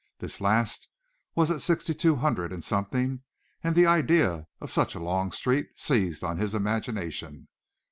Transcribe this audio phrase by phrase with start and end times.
[0.17, 0.87] This last
[1.35, 3.21] was at sixty two hundred and something
[3.63, 7.47] and the idea of such a long street seized on his imagination.